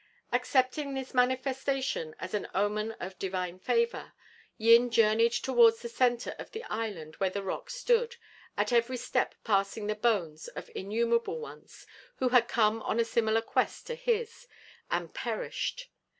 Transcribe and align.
Accepting 0.33 0.95
this 0.95 1.13
manifestation 1.13 2.15
as 2.17 2.33
an 2.33 2.47
omen 2.55 2.93
of 2.93 3.19
Divine 3.19 3.59
favour, 3.59 4.13
Yin 4.57 4.89
journeyed 4.89 5.31
towards 5.31 5.79
the 5.83 5.89
centre 5.89 6.33
of 6.39 6.49
the 6.49 6.63
island 6.63 7.17
where 7.17 7.29
the 7.29 7.43
rock 7.43 7.69
stood, 7.69 8.15
at 8.57 8.73
every 8.73 8.97
step 8.97 9.35
passing 9.43 9.85
the 9.85 9.93
bones 9.93 10.47
of 10.47 10.71
innumerable 10.73 11.37
ones 11.37 11.85
who 12.15 12.29
had 12.29 12.47
come 12.47 12.81
on 12.81 12.99
a 12.99 13.05
similar 13.05 13.43
quest 13.43 13.85
to 13.85 13.93
his, 13.95 14.47
and 14.89 15.13
perished. 15.13 15.91